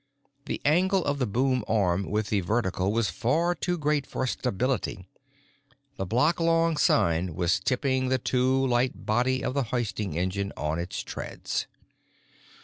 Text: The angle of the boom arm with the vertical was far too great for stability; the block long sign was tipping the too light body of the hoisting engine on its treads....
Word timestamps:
The 0.45 0.59
angle 0.65 1.05
of 1.05 1.19
the 1.19 1.27
boom 1.27 1.63
arm 1.67 2.09
with 2.09 2.29
the 2.29 2.39
vertical 2.39 2.91
was 2.91 3.11
far 3.11 3.53
too 3.53 3.77
great 3.77 4.07
for 4.07 4.25
stability; 4.25 5.05
the 5.97 6.07
block 6.07 6.39
long 6.39 6.75
sign 6.75 7.35
was 7.35 7.59
tipping 7.59 8.09
the 8.09 8.17
too 8.17 8.65
light 8.65 9.05
body 9.05 9.43
of 9.43 9.53
the 9.53 9.65
hoisting 9.69 10.17
engine 10.17 10.53
on 10.57 10.79
its 10.79 11.03
treads.... 11.03 11.67